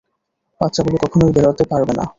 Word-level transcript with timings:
বাচ্চাগুলো 0.61 0.97
কখনোই 1.03 1.31
বেরাতে 1.35 1.63
পারবে 1.71 1.93
না। 1.99 2.05